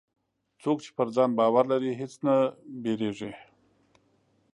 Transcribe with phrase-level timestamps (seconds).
[0.61, 2.35] څوک چې پر ځان باور لري، هېڅ نه
[2.83, 3.31] وېرېږي.